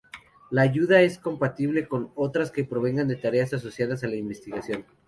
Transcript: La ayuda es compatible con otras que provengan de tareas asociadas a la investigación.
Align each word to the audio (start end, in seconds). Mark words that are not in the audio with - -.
La 0.49 0.63
ayuda 0.63 1.03
es 1.03 1.19
compatible 1.19 1.87
con 1.87 2.11
otras 2.15 2.49
que 2.49 2.63
provengan 2.65 3.07
de 3.07 3.17
tareas 3.17 3.53
asociadas 3.53 4.03
a 4.03 4.07
la 4.07 4.15
investigación. 4.15 4.83